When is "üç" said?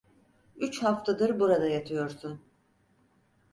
0.55-0.83